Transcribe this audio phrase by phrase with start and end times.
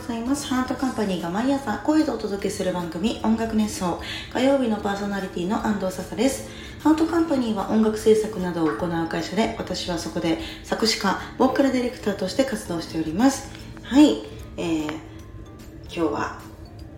[0.00, 0.46] ございます。
[0.46, 4.00] ハートカンパニーが毎朝声でお届けする番組音楽熱奏
[4.32, 6.48] 火曜日のパーソナリティの安藤笹です。
[6.82, 13.50] ハートカンパニーは音楽制作などを行う会社で私はそこで作詞家ボーカルディレクターとして活動しております。
[13.82, 14.22] はい。
[14.56, 16.40] えー、今日は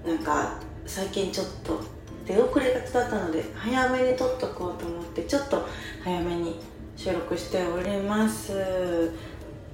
[0.06, 1.80] なんか最近ちょっと
[2.24, 5.66] 出遅れがちだったので早めに撮っとこうと思ってちょっと
[6.04, 6.60] 早めに
[6.96, 9.10] 収録しております。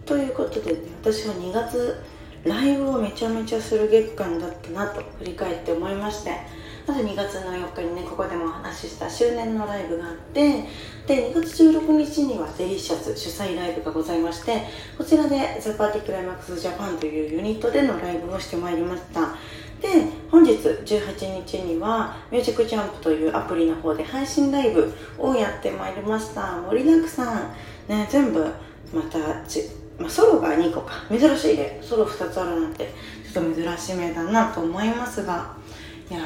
[0.06, 2.00] ということで、私は2月
[2.48, 6.32] ライブをめちゃめちゃする月間だったなと振り返って思いまして
[6.86, 10.64] まず2月の4日にねここでもお話しした周年のライブがあって
[11.06, 14.62] で2月16日にはデリシャス主催ライブがございまして
[14.96, 19.36] こちらで The Party Climax Japan というユニットでのライブをしてまいりました。
[19.80, 19.88] で
[20.28, 26.60] 本日18日にはミュージックジャンプというアプリの方で配信ライブをやってまいりました。
[26.62, 27.54] 盛りだくさん。
[27.86, 28.44] ね全部
[28.92, 29.18] また
[29.98, 30.92] まあ、ソロが2個か。
[31.10, 32.92] 珍しいでソロ2つあるなんて。
[33.32, 35.54] ちょっと珍しめだなと思いますが。
[36.10, 36.20] いや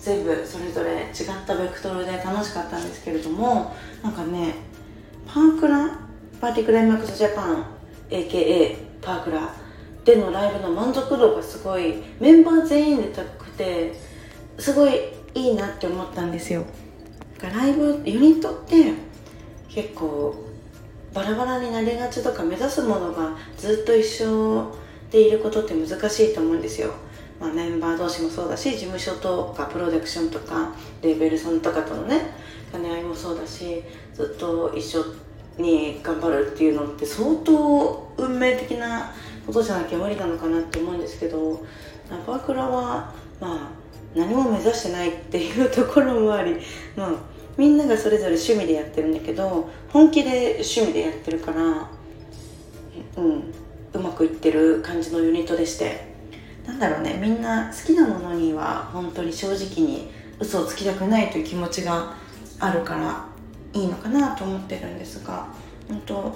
[0.00, 4.56] 全部それぞれ違ったベクトルで楽しかったんですけれどもなんかね
[5.26, 5.98] パークラ
[6.40, 7.64] パーティクライマックスジャパン
[8.10, 9.54] AKA パークラ
[10.04, 13.94] でのライブの満足度がすごいメンバー全員で高くて
[14.58, 14.98] すごい
[15.34, 16.64] いいなって思ったんですよ。
[17.40, 18.92] ライブユニットって
[19.68, 20.34] 結構
[21.14, 24.74] バラバラになりがちとか目指すものがずっと一緒
[25.12, 26.92] でいることって難しいと思うんですよ、
[27.40, 32.32] まあ、メンバー同士もそうだし事務所とかプロダクションとかレーベルさんとかとのね
[32.72, 33.80] 兼ね合いもそうだし
[34.12, 35.04] ずっと一緒
[35.56, 39.12] に頑張るっていうのって相当運命的な
[39.46, 41.64] ことじゃなきゃ無理なのかなって思うんですけど
[42.26, 43.68] パークラはまあ
[44.16, 46.56] 何も目指してないっていうところもあり
[46.96, 51.88] まあみんながそれぞれ趣味でやってるんだけど本気で趣味でやってるから
[53.16, 53.54] うん
[53.92, 56.14] うまくいってる感じのユニットでして。
[56.66, 62.14] なんだろうねみんな好きなものには本当に正直に嘘をつきたくないという気持ちが
[62.58, 63.26] あるから
[63.72, 65.46] いいのかなと思ってるんですが
[65.88, 66.34] 本当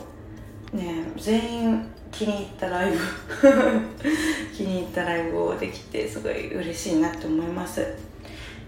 [0.76, 2.98] ね全員気に入ったライブ
[4.54, 7.86] 気に入ったライブをできてすごい嬉しいなと思います。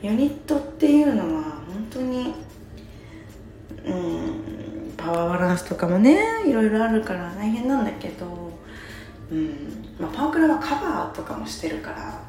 [0.03, 2.34] ユニットっていうのは本当に
[3.84, 8.27] うんパワーバランスとかもねいろいろあるから大変なんだけど、
[9.31, 12.21] うんまあ、パークラはカバーとかもしてるから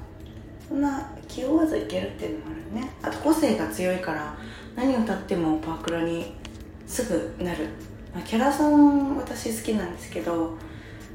[0.67, 2.89] そんな気負わずいけるっていうのもあるね。
[3.01, 4.35] あと個性が強いから
[4.75, 6.33] 何を歌ってもパークラに
[6.87, 7.67] すぐなる、
[8.13, 10.57] まあ、キャラソン私好きなんですけど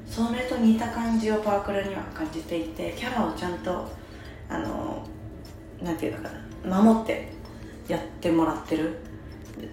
[0.07, 3.91] それと似た感じをパークラには感じていてキャラをちゃんと
[4.49, 5.07] あの
[5.83, 6.31] なんていうのか
[6.65, 7.29] な守って
[7.89, 8.97] やってもらってる。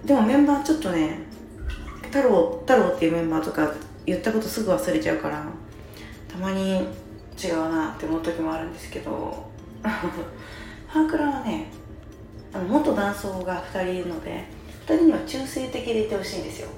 [0.06, 1.20] でもメンバーちょっとね
[2.04, 3.74] 太郎太郎っていうメンバーとか
[4.06, 5.46] 言ったことすぐ忘れちゃうから
[6.28, 6.78] たまに
[7.42, 9.50] 違うなって思う時もあるんですけど
[9.82, 11.68] ハークラはね
[12.54, 14.46] あの元男装が2人いるので
[14.88, 16.70] 2人には中性的でいてほしいんですよ。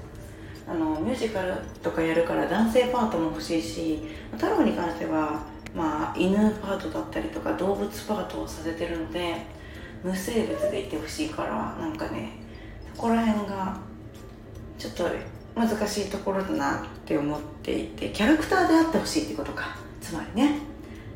[0.68, 5.42] あのミュージカルとかやるから男性パートも欲しいし太郎に関しては
[5.76, 9.34] まあ、犬パートだったりとか動物パートをさせてるので
[10.02, 12.32] 無生物でいてほしいからなんかね
[12.94, 13.76] そこら辺が
[14.78, 15.04] ちょっと
[15.54, 19.76] 難しいところだなって思っていてキャラクターであってほしいってことか。
[20.00, 20.60] つまりね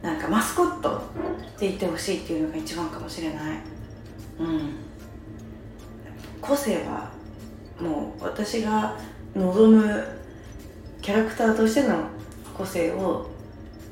[0.03, 1.01] なんかマスコット
[1.59, 3.59] でいてほしいっていうのが一番かもしれない。
[4.39, 4.71] うん。
[6.41, 7.11] 個性は
[7.81, 8.99] もう私が
[9.35, 10.09] 望む
[11.01, 12.05] キャラクターとしての
[12.57, 13.31] 個性を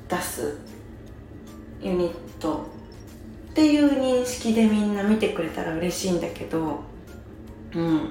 [0.08, 0.58] 出す
[1.80, 2.66] ユニット
[3.50, 6.80] っていう認識でみんな見てくれたら嬉しいんだけど
[7.74, 8.10] うん。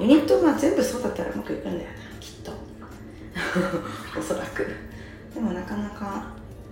[0.00, 1.84] ユニットが全部そうだったらうまくいくんだよな
[2.20, 2.52] きっと。
[4.18, 4.66] おそらく。
[5.34, 6.26] でもなかなか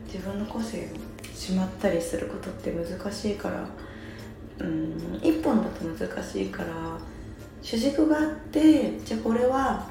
[0.07, 3.67] 自分の個性をしまったりすることって難しいから
[4.61, 5.21] うん。
[5.23, 6.69] 一本だと難しいから
[7.63, 9.90] 主軸があってじゃあこれは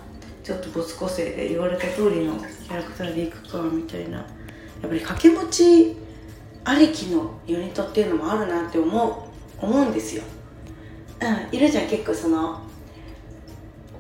[0.50, 4.18] ちょっと没個性で言われた通りのキャラクターでいくかみたいな。
[4.18, 5.96] やっぱり掛け持ち
[6.64, 9.30] ありきのユニットっていうのもあるなって思
[9.62, 10.24] う思うんですよ、
[11.20, 12.62] うん、いるじゃん結構その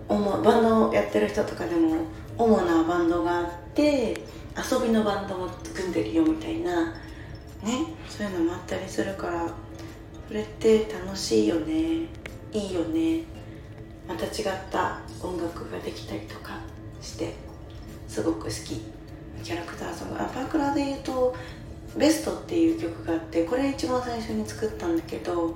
[0.07, 1.97] バンドをやってる人とかでも
[2.37, 4.23] 主なバンドがあって
[4.55, 6.93] 遊びのバンドも組んでるよみたいなね
[8.07, 9.47] そういうのもあったりするから
[10.27, 12.07] それって楽しいよね。
[12.51, 13.23] いいよね。
[14.09, 14.33] また違っ
[14.71, 16.59] た音楽ができたりとか
[17.01, 17.33] して
[18.07, 18.81] すごく好き。
[19.43, 21.33] キャラクターソングあパクラで言うと
[21.95, 25.55] 「ベスト」っていう曲があってこれ一番最初に作ったんだけど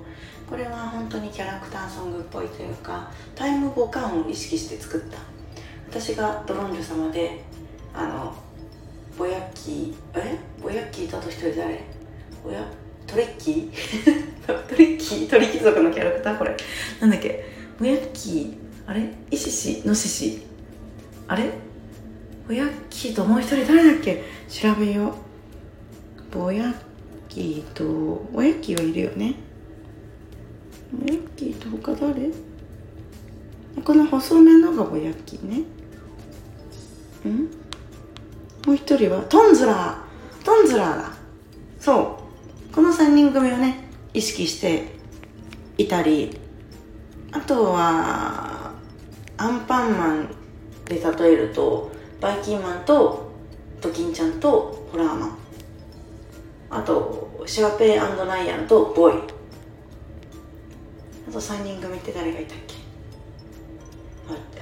[0.49, 5.17] これは本当にキャラクターソングっぽいというかタイムボカンを意識して作った。
[5.89, 7.43] 私がドロンジュ様で
[7.93, 8.33] あの
[9.17, 10.37] ぼやきえ？
[10.61, 11.83] ぼやきとあと一人誰
[12.41, 12.65] ぼや？
[13.05, 14.45] トレ ッキー？
[14.45, 15.29] トレッキー？
[15.29, 16.37] 鳥貴族のキャラクター？
[16.37, 16.55] これ。
[17.01, 17.52] なんだっけ？
[17.83, 18.55] ぼやき
[18.87, 19.13] あれ？
[19.29, 19.83] イシシ？
[19.85, 20.41] ノシシ？
[21.27, 21.51] あれ？
[22.47, 23.65] ぼやきともう一人？
[23.65, 24.23] 誰だっけ？
[24.47, 25.13] 調べよう。
[26.33, 26.73] ぼや
[27.27, 27.83] きと
[28.31, 29.35] ぼやきはいるよね。
[30.93, 32.31] ぼやきと他誰？
[33.83, 35.57] この細めのがぼやきね。
[37.27, 37.49] ん？
[38.65, 39.23] もう一人は？
[39.23, 40.45] トンズラー。
[40.45, 41.11] トンズラーだ。
[41.81, 42.17] そ
[42.71, 42.73] う。
[42.73, 44.87] この3人組をね意識して
[45.77, 46.39] いたり
[47.33, 48.71] あとは
[49.37, 50.29] アンパンマン
[50.85, 51.91] で例えると
[52.21, 53.31] バイキンマンと
[53.81, 55.37] ドキンちゃんとホラーマン。
[56.69, 58.05] あとシャーペイラ
[58.43, 59.23] イアンとボーイ。
[61.27, 62.75] あと3人組って誰がいたっけ？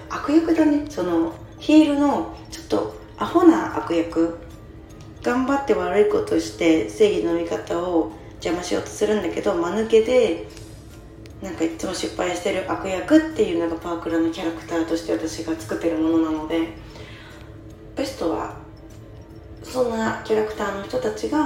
[0.09, 0.85] 悪役だね。
[0.89, 4.37] そのヒールのちょっとアホな悪役。
[5.21, 8.11] 頑張って悪いことして正義の味方を
[8.43, 10.47] 邪魔しようとするんだけど間抜けで
[11.41, 16.69] なんかいつも失敗してる悪役っていうのがパークラのキャラクターとして私が作ってるものなので
[17.95, 18.55] ベストは
[19.63, 21.39] そんなキャラクターの人たちが、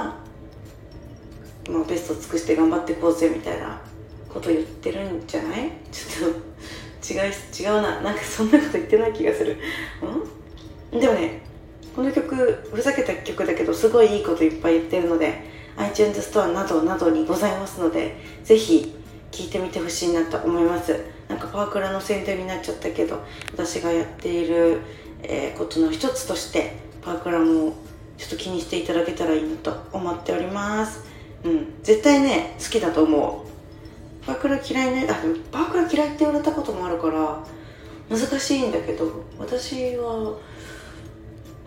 [1.70, 3.80] まあ、ベスト尽くして頑張っていこうぜみたいな
[4.28, 5.70] こと言ってるんじゃない？
[5.90, 8.02] ちょっと違う違うな。
[8.02, 9.56] なんかそんなこと言ってない気がする。
[10.92, 11.00] うん？
[11.00, 11.40] でもね
[11.94, 12.34] この曲
[12.70, 15.42] ふざけた曲だけどすごいいいこといっぱい言ってるので
[15.78, 18.94] iTunes ストアなどなどにございますのでぜひ
[19.30, 21.04] 聴いてみてほしいなと思います。
[21.28, 24.80] なんかパークラの宣伝になっちゃったけど私がやっている、
[25.22, 27.74] えー、ことの一つとしてパークラも
[28.16, 31.04] ちょっと気にしていただけたらいいなと思っております。
[31.44, 31.74] うん。
[31.82, 33.46] 絶対ね好きだと思う。
[34.26, 37.44] パークラ嫌いねあでもパークラ嫌いって言われたこともあるから
[38.10, 40.36] 難しいんだけど私は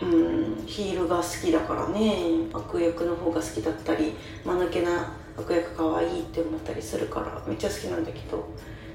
[0.01, 0.63] うん。
[0.65, 2.47] ヒールが好きだからね。
[2.53, 4.13] 悪役の方が好きだったり
[4.45, 8.47] 間抜けな悪役かわいいって思ったりするからめっちゃ好きなんだけど。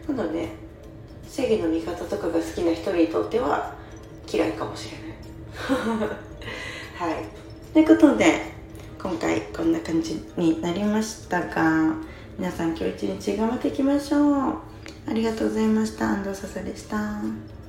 [0.06, 0.50] ただね
[1.26, 3.74] 正義の味方とかが好きな人にとっては
[4.32, 5.16] 嫌いかもしれない。
[6.96, 7.24] はい。
[7.72, 8.52] ということで
[9.02, 11.94] 今回こんな感じになりましたが
[12.38, 14.74] 皆さん今日一日頑張っていきましょう。
[15.06, 16.10] ありがとうございました。
[16.10, 17.63] 安藤笹でした。